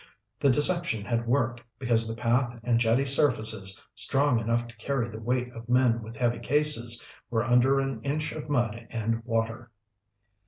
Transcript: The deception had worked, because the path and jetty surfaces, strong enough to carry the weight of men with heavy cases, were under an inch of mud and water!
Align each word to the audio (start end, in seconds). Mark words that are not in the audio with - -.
The 0.39 0.49
deception 0.49 1.05
had 1.05 1.27
worked, 1.27 1.61
because 1.77 2.07
the 2.07 2.19
path 2.19 2.59
and 2.63 2.79
jetty 2.79 3.05
surfaces, 3.05 3.79
strong 3.93 4.39
enough 4.39 4.65
to 4.67 4.75
carry 4.77 5.07
the 5.07 5.19
weight 5.19 5.53
of 5.53 5.69
men 5.69 6.01
with 6.01 6.15
heavy 6.15 6.39
cases, 6.39 7.05
were 7.29 7.43
under 7.43 7.79
an 7.79 8.01
inch 8.01 8.31
of 8.31 8.49
mud 8.49 8.87
and 8.89 9.23
water! 9.25 9.69